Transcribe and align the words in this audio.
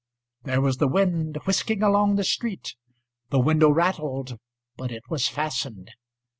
There 0.45 0.61
was 0.61 0.77
the 0.77 0.87
wind 0.87 1.37
whisking 1.45 1.83
along 1.83 2.15
the 2.15 2.23
street. 2.23 2.73
The 3.29 3.37
window 3.39 3.69
rattled, 3.69 4.39
but 4.75 4.91
it 4.91 5.03
was 5.11 5.27
fastened. 5.27 5.91